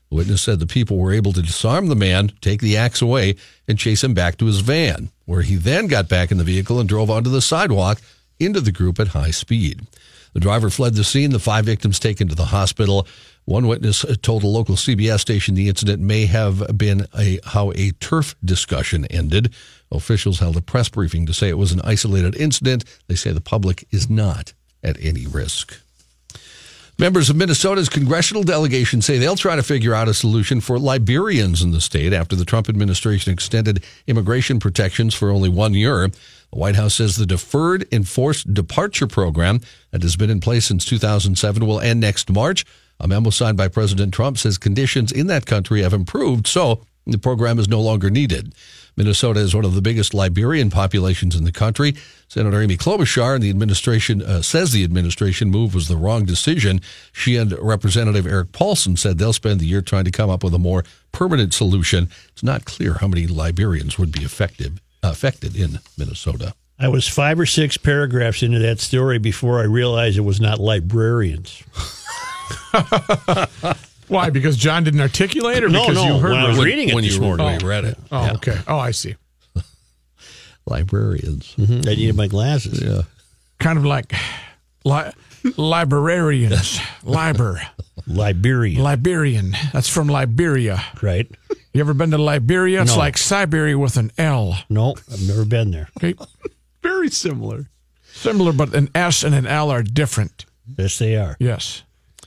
[0.10, 3.36] The witness said the people were able to disarm the man, take the axe away,
[3.68, 6.80] and chase him back to his van, where he then got back in the vehicle
[6.80, 8.02] and drove onto the sidewalk
[8.40, 9.82] into the group at high speed.
[10.34, 13.08] The driver fled the scene, the five victims taken to the hospital.
[13.46, 17.92] One witness told a local CBS station the incident may have been a how a
[17.92, 19.54] turf discussion ended.
[19.92, 22.84] Officials held a press briefing to say it was an isolated incident.
[23.08, 25.83] They say the public is not at any risk.
[27.00, 31.64] Members of Minnesota's congressional delegation say they'll try to figure out a solution for Liberians
[31.64, 36.08] in the state after the Trump administration extended immigration protections for only one year.
[36.08, 40.86] The White House says the deferred enforced departure program that has been in place since
[40.86, 42.64] 2007 will end next March.
[43.00, 47.18] A memo signed by President Trump says conditions in that country have improved, so the
[47.18, 48.54] program is no longer needed.
[48.96, 51.96] Minnesota is one of the biggest Liberian populations in the country.
[52.28, 56.82] Senator Amy Klobuchar and the administration uh, says the administration move was the wrong decision.
[57.12, 60.54] She and Representative Erik Paulsen said they'll spend the year trying to come up with
[60.54, 62.10] a more permanent solution.
[62.30, 66.54] It's not clear how many Liberians would be effective, affected in Minnesota.
[66.80, 70.60] I was five or six paragraphs into that story before I realized it was not
[70.60, 71.64] librarians.
[74.08, 74.30] Why?
[74.30, 76.64] Because John didn't articulate, or No, because no, you heard when I was it?
[76.64, 77.46] reading it when this you, morning.
[77.46, 77.98] when you read it.
[78.12, 78.34] Oh, Yeah.
[78.34, 78.58] okay.
[78.68, 79.16] Oh, I see.
[80.66, 81.54] Librarians.
[81.58, 82.82] Mhm, I needed my glasses.
[82.82, 83.02] Yeah.
[83.60, 84.14] Kind of like
[84.86, 85.12] li-
[85.58, 87.62] librarians, liber,
[88.08, 88.82] Liberian.
[88.82, 89.56] Liberian.
[89.74, 90.84] That's from Liberia.
[91.02, 91.30] right?
[91.74, 92.82] You ever been to Liberia?
[92.82, 93.00] It's No.
[93.00, 94.58] like Siberia with an L.
[94.70, 95.90] No, I've never been there.
[95.98, 96.14] Okay,
[96.84, 97.70] Very similar.
[98.14, 100.46] similar, but an S and an L are different.
[100.78, 101.36] Yes, they are.
[101.40, 101.84] Yes,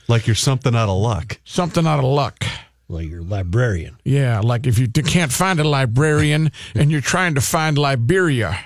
[0.07, 1.39] Like you're something out of luck.
[1.43, 2.43] something out of luck.
[2.89, 3.97] Like you're a librarian.
[4.05, 8.57] Yeah, like if you can't find a librarian and you're trying to find Liberia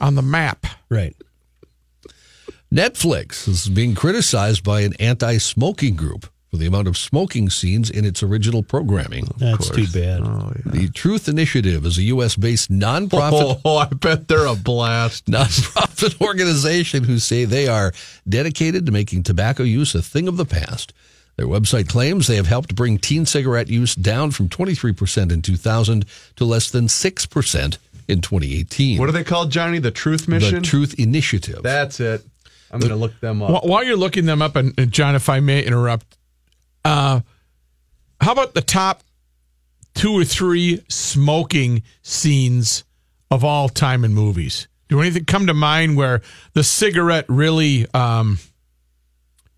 [0.00, 0.66] on the map.
[0.88, 1.16] Right.
[2.72, 7.90] Netflix is being criticized by an anti smoking group for the amount of smoking scenes
[7.90, 9.28] in its original programming.
[9.36, 10.22] That's too bad.
[10.22, 12.36] Oh, the Truth Initiative is a U.S.
[12.36, 13.60] based nonprofit.
[13.64, 15.26] Oh, I bet they're a blast.
[15.30, 17.92] nonprofit organization who say they are
[18.28, 20.92] dedicated to making tobacco use a thing of the past.
[21.36, 26.04] Their website claims they have helped bring teen cigarette use down from 23% in 2000
[26.36, 28.98] to less than 6% in 2018.
[28.98, 29.78] What are they called, Johnny?
[29.78, 30.56] The Truth Mission?
[30.56, 31.62] The Truth Initiative.
[31.62, 32.24] That's it.
[32.70, 33.64] I'm going to look them up.
[33.64, 36.17] While you're looking them up, and, and John, if I may interrupt,
[36.84, 37.20] uh,
[38.20, 39.02] how about the top
[39.94, 42.84] two or three smoking scenes
[43.30, 44.68] of all time in movies?
[44.88, 46.22] Do anything come to mind where
[46.54, 48.38] the cigarette really um,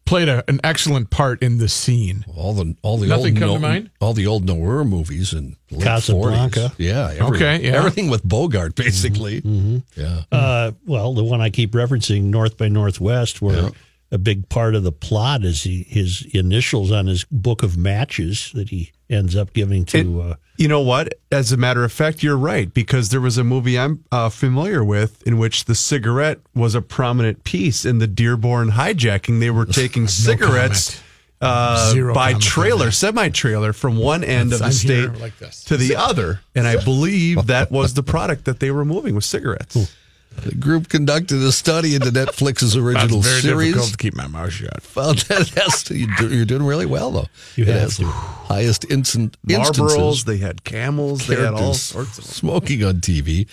[0.05, 2.25] played a, an excellent part in the scene?
[2.37, 3.91] All the all the Nothing old come to mind?
[4.01, 6.59] all the old noir movies and late Casablanca.
[6.61, 6.75] 40s.
[6.79, 7.77] Yeah, every- Okay, yeah.
[7.77, 9.41] everything with Bogart basically.
[9.41, 9.79] Mm-hmm.
[10.01, 13.71] Yeah, Uh, well, the one I keep referencing, North by Northwest, where Yeah.
[14.13, 18.51] A big part of the plot is he, his initials on his book of matches
[18.55, 20.21] that he ends up giving to.
[20.21, 21.15] uh, You know what?
[21.33, 24.85] As a matter of fact, you're right because there was a movie I'm uh, familiar
[24.85, 29.41] with in which the cigarette was a prominent piece in the Dearborn hijacking.
[29.41, 31.01] They were taking cigarettes
[31.41, 35.97] uh, by trailer, semi trailer, from one end of the I'm state like to the
[35.97, 39.97] other, and I believe that was the product that they were moving with cigarettes.
[40.43, 43.69] The group conducted a study into Netflix's original That's very series.
[43.75, 44.83] difficult to keep my mouth shut.
[44.83, 47.27] Found that it has to, you do- you're doing really well though.
[47.57, 48.07] You it have has to.
[48.07, 53.47] highest instant Marlboros, instances they had camels, they had all sorts of smoking on TV.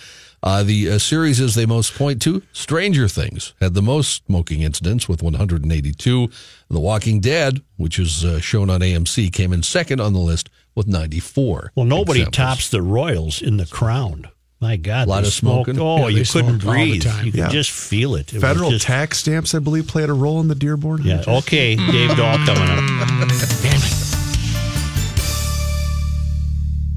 [0.44, 4.62] Uh, the uh, series as they most point to, Stranger Things had the most smoking
[4.62, 6.30] incidents with 182.
[6.70, 10.50] The Walking Dead, which is uh, shown on AMC, came in second on the list
[10.76, 11.72] with 94.
[11.76, 12.36] well, nobody examples.
[12.38, 14.30] tops the Royals in the Crown.
[14.60, 15.66] My God, a Lot they of smoked.
[15.66, 15.80] smoking.
[15.82, 17.04] Oh, Yeah, you couldn't smoked all the breathe.
[17.04, 17.26] time.
[17.26, 17.50] You could Yeah.
[17.50, 18.34] just feel it.
[18.34, 21.04] It Federal just- tax stamps, I believe, played a role in the Dearborn.
[21.04, 21.18] Yeah.
[21.20, 21.28] hijack.
[21.40, 22.84] Okay, Dave Dahl coming up.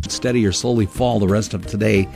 [0.08, 2.06] steady or slowly fall the rest of today.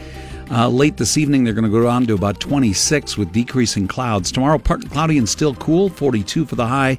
[0.51, 4.31] Uh, late this evening, they're going to go down to about 26 with decreasing clouds.
[4.33, 6.99] Tomorrow, partly cloudy and still cool, 42 for the high.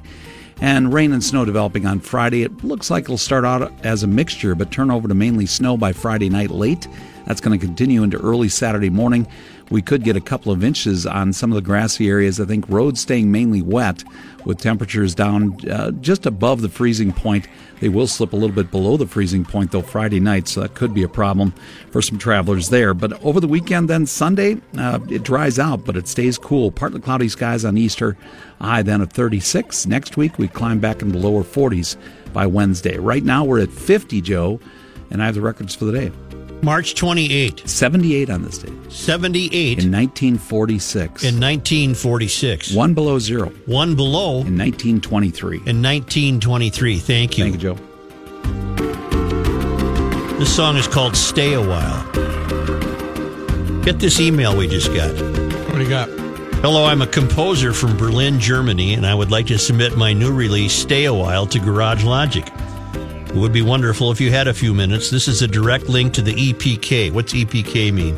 [0.60, 2.42] And rain and snow developing on Friday.
[2.42, 5.76] It looks like it'll start out as a mixture, but turn over to mainly snow
[5.76, 6.88] by Friday night late.
[7.26, 9.26] That's going to continue into early Saturday morning.
[9.68, 12.40] We could get a couple of inches on some of the grassy areas.
[12.40, 14.04] I think roads staying mainly wet
[14.44, 17.48] with temperatures down uh, just above the freezing point.
[17.80, 20.74] They will slip a little bit below the freezing point, though, Friday night, so that
[20.74, 21.52] could be a problem
[21.90, 22.94] for some travelers there.
[22.94, 26.70] But over the weekend, then Sunday, uh, it dries out, but it stays cool.
[26.70, 28.16] Partly cloudy skies on Easter,
[28.60, 29.84] high then of 36.
[29.86, 31.96] Next week, we climb back into the lower 40s
[32.32, 32.98] by Wednesday.
[32.98, 34.60] Right now, we're at 50, Joe,
[35.10, 36.25] and I have the records for the day.
[36.66, 38.72] March 28, 78 on this date.
[38.90, 41.22] 78 in 1946.
[41.22, 42.72] in 1946.
[42.74, 45.58] One below zero One below in 1923.
[45.58, 46.98] in 1923.
[46.98, 47.44] Thank you.
[47.44, 47.74] Thank you, Joe.
[50.40, 52.02] This song is called Stay a While.
[53.82, 55.12] Get this email we just got.
[55.68, 56.08] What do you got?
[56.62, 60.32] Hello, I'm a composer from Berlin, Germany, and I would like to submit my new
[60.32, 62.44] release, Stay a While, to Garage Logic.
[63.36, 65.10] It would be wonderful if you had a few minutes.
[65.10, 67.12] This is a direct link to the EPK.
[67.12, 68.14] What's EPK mean?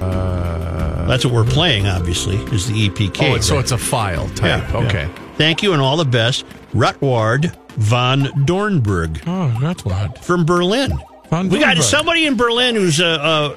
[0.00, 3.32] Uh, That's what we're playing, obviously, is the EPK.
[3.32, 4.62] oh, it's, so it's a file type.
[4.70, 5.06] Yeah, okay.
[5.08, 5.18] yeah.
[5.36, 6.44] Thank you and all the best.
[6.72, 10.24] Rutward von Dornberg Oh, that's what.
[10.24, 10.92] from Berlin.
[11.30, 13.04] Von we got somebody in Berlin who's a,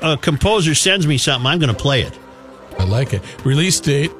[0.01, 1.45] a, a composer sends me something.
[1.45, 2.17] I'm going to play it.
[2.79, 3.21] I like it.
[3.45, 4.11] Release date.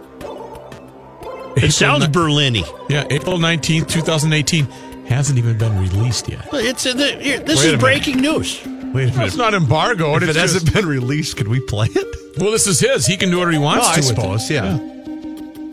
[1.55, 2.61] It sounds ni- Berlin-y.
[2.89, 4.67] Yeah, April 19th, 2018.
[5.07, 6.47] Hasn't even been released yet.
[6.53, 7.79] It's in the, here, this Wait a is minute.
[7.79, 8.59] breaking news.
[8.65, 9.17] Wait a Well, minute.
[9.27, 10.23] it's not embargoed.
[10.23, 12.37] if It's it just, hasn't been released, could we play it?
[12.39, 13.05] well, this is his.
[13.05, 13.99] He can do whatever he wants Oh, I to.
[14.01, 14.15] with it.
[14.15, 14.77] suppose, yeah.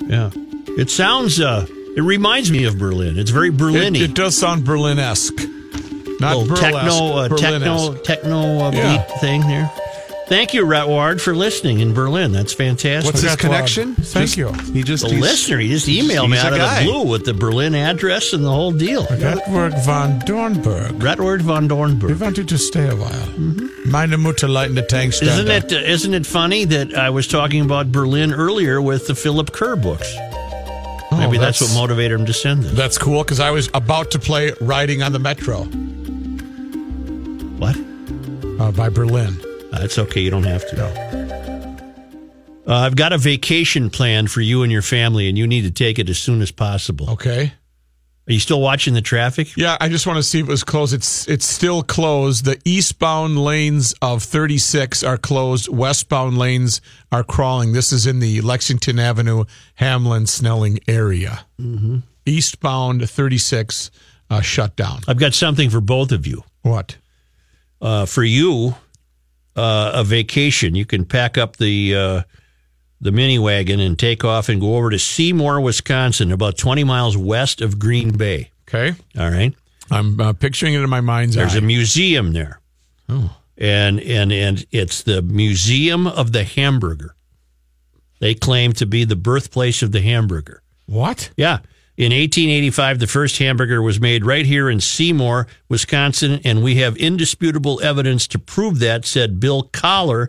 [0.07, 0.31] Yeah,
[0.81, 1.41] it sounds.
[1.41, 1.67] Uh,
[1.97, 3.19] it reminds me of Berlin.
[3.19, 4.01] It's very Berlin-y.
[4.01, 5.35] It, it does sound Berlin-esque.
[6.21, 8.05] Not little burlesque, techno, uh, techno, Berlin-esque.
[8.05, 8.97] techno uh, Yeah.
[9.09, 9.71] beat thing there.
[10.27, 12.33] Thank you, Ratward, for listening in Berlin.
[12.33, 13.05] That's fantastic.
[13.13, 13.95] What's his connection?
[13.95, 14.53] Thank Just- you.
[14.73, 15.59] He just the he's- listener?
[15.59, 16.83] He just emailed me he's out a of guy.
[16.85, 19.05] the blue with the Berlin address and the whole deal.
[19.05, 20.93] Redwerg von Dornberg.
[21.03, 22.19] Ratward von We Dornberg.
[22.21, 23.29] want you to stay a while.
[23.85, 25.65] Meine Mutter lighten the tank stand Isn't up.
[25.71, 25.73] it?
[25.75, 29.77] Uh, isn't it funny that I was talking about Berlin earlier with the Philip Kerr
[29.77, 30.11] books?
[31.13, 32.73] Oh, Maybe that's, what motivated him to send this.
[32.73, 35.65] That's cool because I was about to play Riding on the Metro
[37.59, 37.77] What?
[38.59, 39.39] uh, by Berlin.
[39.75, 40.21] Uh, it's okay.
[40.21, 40.85] You don't have to.
[42.67, 45.71] Uh, I've got a vacation plan for you and your family, and you need to
[45.71, 47.11] take it as soon as possible.
[47.11, 47.53] Okay.
[48.27, 49.55] Are you still watching the traffic?
[49.55, 50.95] Yeah, I just want to see if it was closed.
[50.95, 52.47] It's it's still closed.
[52.47, 55.69] The eastbound lanes of 36 are closed.
[55.69, 56.81] Westbound lanes
[57.13, 57.73] are crawling.
[57.73, 59.45] This is in the Lexington Avenue,
[59.75, 61.45] Hamlin, Snelling area.
[61.61, 61.99] Mm-hmm.
[62.25, 63.91] Eastbound 36
[64.31, 65.01] uh, shut down.
[65.07, 66.45] I've got something for both of you.
[66.63, 66.97] What?
[67.83, 68.77] Uh, for you,
[69.57, 70.75] uh, a vacation.
[70.75, 72.23] You can pack up the uh,
[73.01, 77.17] the mini wagon and take off and go over to Seymour, Wisconsin, about 20 miles
[77.17, 78.51] west of Green Bay.
[78.69, 78.95] Okay.
[79.19, 79.55] All right.
[79.91, 81.59] I'm uh, picturing it in my mind's There's eye.
[81.59, 82.61] a museum there.
[83.09, 83.37] Oh.
[83.59, 87.15] And and and it's the Museum of the Hamburger.
[88.19, 90.63] They claim to be the birthplace of the hamburger.
[90.87, 91.31] What?
[91.37, 91.59] Yeah.
[91.97, 96.97] In 1885, the first hamburger was made right here in Seymour, Wisconsin, and we have
[96.97, 100.29] indisputable evidence to prove that, said Bill Collar,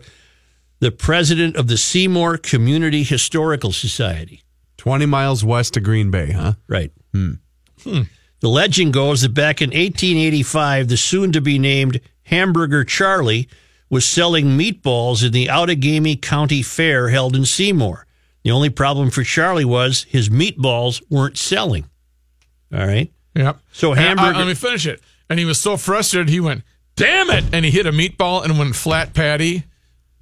[0.78, 4.44] the president of the Seymour Community Historical Society.
[4.76, 6.52] 20 miles west of Green Bay, huh?
[6.68, 6.92] Right.
[7.12, 7.32] Hmm.
[7.82, 8.02] Hmm.
[8.38, 13.48] The legend goes that back in 1885, the soon to be named Hamburger Charlie
[13.90, 18.05] was selling meatballs in the Outagamie County Fair held in Seymour.
[18.46, 21.90] The only problem for Charlie was his meatballs weren't selling.
[22.72, 23.12] All right.
[23.34, 23.58] Yep.
[23.72, 25.02] So And I- hamburger- let me finish it.
[25.28, 26.62] And he was so frustrated, he went,
[26.94, 29.64] "Damn it!" And he hit a meatball and went flat patty,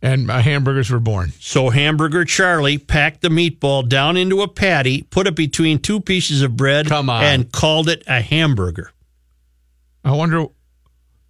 [0.00, 1.34] and uh, hamburgers were born.
[1.38, 6.40] So Hamburger Charlie packed the meatball down into a patty, put it between two pieces
[6.40, 7.22] of bread, Come on.
[7.24, 8.90] and called it a hamburger.
[10.02, 10.46] I wonder.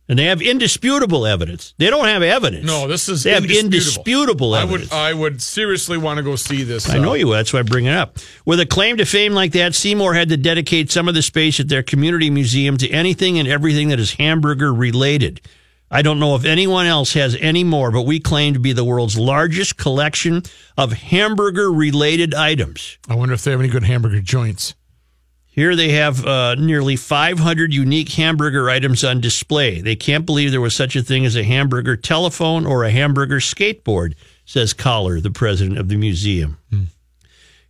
[0.07, 1.73] And they have indisputable evidence.
[1.79, 2.67] They don't have evidence.
[2.67, 4.55] No, this is they have indisputable.
[4.55, 6.89] indisputable I would, I would seriously want to go see this.
[6.91, 7.37] I uh, know you would.
[7.37, 8.19] That's why I bring it up.
[8.45, 11.59] With a claim to fame like that, Seymour had to dedicate some of the space
[11.59, 15.41] at their community museum to anything and everything that is hamburger related.
[15.91, 18.85] I don't know if anyone else has any more, but we claim to be the
[18.85, 20.43] world's largest collection
[20.77, 22.99] of hamburger related items.
[23.09, 24.75] I wonder if they have any good hamburger joints.
[25.55, 29.81] Here they have uh, nearly 500 unique hamburger items on display.
[29.81, 33.39] They can't believe there was such a thing as a hamburger telephone or a hamburger
[33.39, 36.59] skateboard, says Collar, the president of the museum.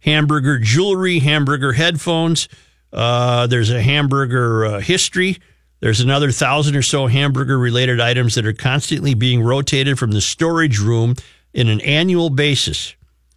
[0.01, 2.49] Hamburger jewelry, hamburger headphones.
[2.91, 5.37] Uh, there's a hamburger uh, history.
[5.81, 10.23] There's another thousand or so hamburger related items that are constantly being rotated from the
[10.23, 11.17] storage room
[11.53, 12.95] in an annual basis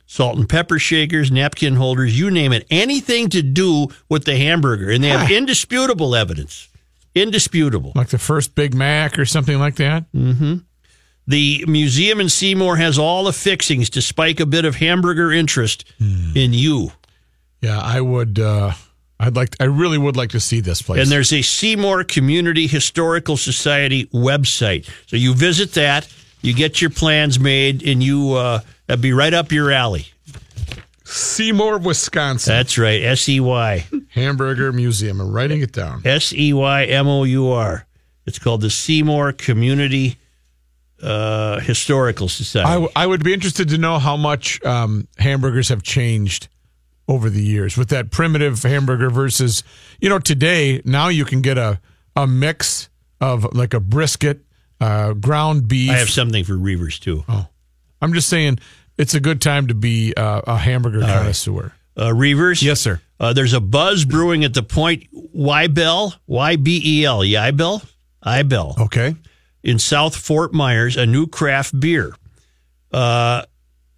[0.07, 4.89] salt and pepper shakers, napkin holders, you name it, anything to do with the hamburger.
[4.89, 6.69] And they have indisputable evidence.
[7.13, 7.91] Indisputable.
[7.93, 10.11] Like the first Big Mac or something like that.
[10.13, 10.55] Mm-hmm.
[11.27, 15.83] The museum in Seymour has all the fixings to spike a bit of hamburger interest
[15.99, 16.91] in you.
[17.61, 18.39] Yeah, I would.
[18.39, 18.71] Uh,
[19.19, 19.55] I'd like.
[19.59, 21.01] I really would like to see this place.
[21.01, 24.89] And there's a Seymour Community Historical Society website.
[25.07, 26.07] So you visit that,
[26.47, 30.07] you get your plans made, and you uh, that'd be right up your alley.
[31.03, 32.53] Seymour, Wisconsin.
[32.53, 33.01] That's right.
[33.01, 33.85] S E Y.
[34.09, 35.21] Hamburger Museum.
[35.21, 36.01] I'm writing it down.
[36.03, 37.85] S E Y M O U R.
[38.25, 40.17] It's called the Seymour Community
[41.01, 42.67] uh, Historical Society.
[42.67, 46.49] I, w- I would be interested to know how much um, hamburgers have changed
[47.07, 49.63] over the years with that primitive hamburger versus,
[50.01, 51.79] you know, today, now you can get a,
[52.17, 52.89] a mix
[53.21, 54.41] of like a brisket,
[54.79, 55.91] uh, ground beef.
[55.91, 57.23] I have something for Reavers too.
[57.27, 57.47] Oh,
[58.01, 58.59] I'm just saying
[58.97, 61.17] it's a good time to be uh, a hamburger right.
[61.17, 61.73] connoisseur.
[61.95, 62.61] Uh, Reavers?
[62.61, 63.01] Yes, sir.
[63.19, 67.21] Uh, there's a buzz brewing at the Point Y Bell, Ybel, Y B E L,
[67.21, 67.87] Ybel,
[68.23, 68.77] Ybel.
[68.79, 69.15] Okay.
[69.63, 72.15] In South Fort Myers, a new craft beer
[72.91, 73.43] uh,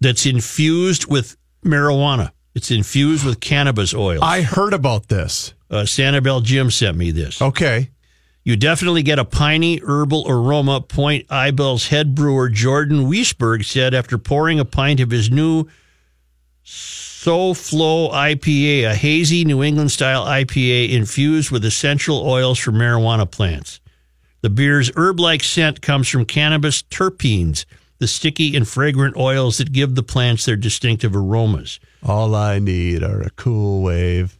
[0.00, 2.32] that's infused with marijuana.
[2.54, 4.24] It's infused with cannabis oil.
[4.24, 5.54] I heard about this.
[5.70, 7.40] Uh, Sanibel Jim sent me this.
[7.40, 7.90] Okay.
[8.42, 10.80] You definitely get a piney herbal aroma.
[10.80, 15.66] Point Ybel's head brewer Jordan Wiesberg said after pouring a pint of his new
[16.62, 23.30] So Flow IPA, a hazy New England style IPA infused with essential oils from marijuana
[23.30, 23.80] plants.
[24.40, 27.66] The beer's herb like scent comes from cannabis terpenes,
[27.98, 31.78] the sticky and fragrant oils that give the plants their distinctive aromas.
[32.02, 34.39] All I need are a cool wave.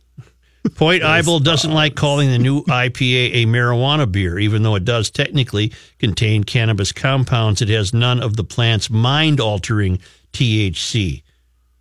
[0.75, 5.11] Point Ybel doesn't like calling the new IPA a marijuana beer, even though it does
[5.11, 7.63] technically contain cannabis compounds.
[7.63, 10.01] It has none of the plant's mind altering
[10.33, 11.23] THC.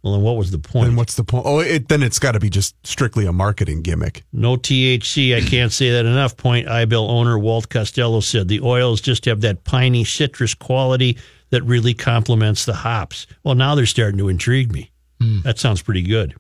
[0.02, 0.88] Well, then what was the point?
[0.88, 1.46] And what's the point?
[1.46, 4.24] Oh, it, then it's got to be just strictly a marketing gimmick.
[4.32, 5.36] No THC.
[5.36, 6.38] I can't say that enough.
[6.38, 11.18] Point Ybel owner Walt Costello said the oils just have that piney citrus quality
[11.50, 13.28] that really complements the hops.
[13.44, 14.92] Well, now they're starting to intrigue me.
[15.20, 15.42] Hmm.
[15.42, 16.34] That sounds pretty good.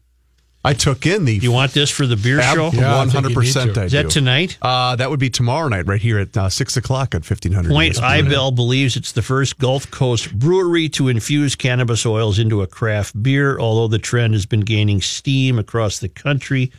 [0.63, 1.35] I took in the.
[1.35, 2.69] You want this for the beer Ab- show?
[2.73, 3.73] Yeah, I One think you hundred need percent.
[3.75, 3.81] to.
[3.81, 4.57] I Is that tonight?
[4.61, 7.69] Uh, that would be tomorrow night, right here at uh, six o'clock at fifteen hundred.
[7.71, 12.67] Point Ybel believes it's the first Gulf Coast brewery to infuse cannabis oils into a
[12.67, 16.71] craft beer, although the trend has been gaining steam across the country.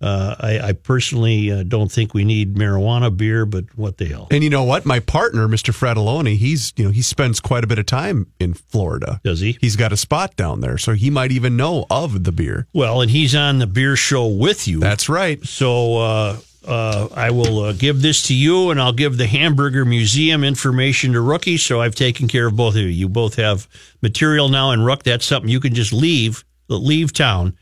[0.00, 4.28] Uh, I, I personally uh, don't think we need marijuana beer, but what the hell?
[4.30, 4.84] And you know what?
[4.84, 5.74] My partner, Mr.
[5.74, 9.20] Fratelloni, he's you know he spends quite a bit of time in Florida.
[9.24, 9.56] Does he?
[9.60, 12.66] He's got a spot down there, so he might even know of the beer.
[12.74, 14.80] Well, and he's on the beer show with you.
[14.80, 15.42] That's right.
[15.44, 16.36] So uh,
[16.66, 21.12] uh, I will uh, give this to you, and I'll give the Hamburger Museum information
[21.12, 21.56] to Rookie.
[21.56, 22.88] So I've taken care of both of you.
[22.88, 23.68] You both have
[24.02, 27.56] material now, and Rook, that's something you can just leave leave town.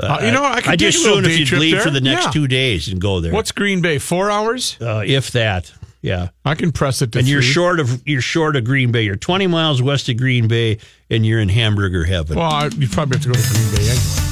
[0.00, 1.80] Uh, you know, I could I just soon if you'd leave there.
[1.82, 2.30] for the next Yeah.
[2.30, 3.32] two days and go there.
[3.32, 3.98] What's Green Bay?
[3.98, 4.76] Four hours?
[4.80, 5.72] uh, if that?
[6.00, 9.02] Yeah, I can press it to and you're short of you're short of Green Bay.
[9.02, 10.78] You're 20 miles west of Green Bay,
[11.10, 12.36] and you're in hamburger heaven.
[12.36, 14.27] Well, I, you probably have to go to Green Bay anyway.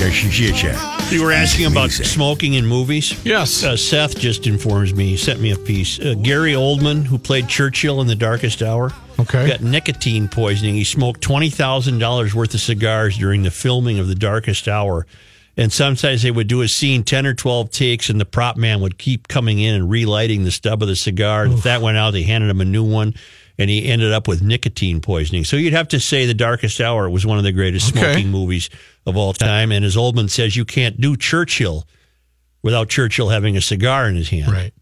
[0.00, 3.22] You were asking about smoking in movies?
[3.22, 3.62] Yes.
[3.62, 6.00] Uh, Seth just informs me, he sent me a piece.
[6.00, 9.46] Uh, Gary Oldman, who played Churchill in The Darkest Hour, Okay.
[9.46, 10.74] got nicotine poisoning.
[10.74, 15.06] He smoked $20,000 worth of cigars during the filming of The Darkest Hour.
[15.58, 18.80] And sometimes they would do a scene 10 or 12 takes, and the prop man
[18.80, 21.44] would keep coming in and relighting the stub of the cigar.
[21.44, 23.12] And if that went out, they handed him a new one,
[23.60, 25.44] and he ended up with nicotine poisoning.
[25.44, 28.00] So you'd have to say The Darkest Hour was one of the greatest Okay.
[28.00, 28.70] smoking movies
[29.06, 29.70] of all time.
[29.70, 31.86] And as Oldman says, you can't do Churchill
[32.62, 34.50] without Churchill having a cigar in his hand.
[34.50, 34.72] Right.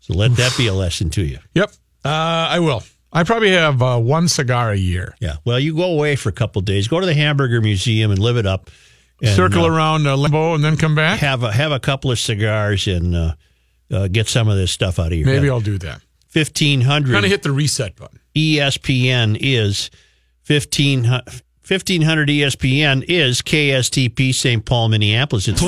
[0.00, 1.38] So let that be a lesson to you.
[1.54, 1.70] Yep.
[2.04, 2.82] Uh, I will.
[3.12, 5.14] I probably have uh, one cigar a year.
[5.18, 5.36] Yeah.
[5.44, 8.20] Well, you go away for a couple of days, go to the Hamburger Museum and
[8.20, 8.70] live it up.
[9.22, 11.20] And, Circle uh, around uh, Limbo and then come back.
[11.20, 13.34] Have a have a couple of cigars and uh,
[13.90, 15.52] uh, get some of this stuff out of your Maybe head.
[15.54, 16.02] I'll do that.
[16.28, 17.12] Fifteen hundred.
[17.12, 18.20] Kind of hit the reset button.
[18.36, 19.90] ESPN is
[20.42, 24.64] 15, 1500 ESPN is KSTP St.
[24.64, 25.48] Paul, Minneapolis.
[25.48, 25.60] It's